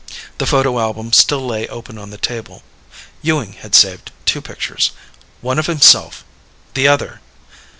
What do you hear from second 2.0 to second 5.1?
the table. Ewing had saved two pictures.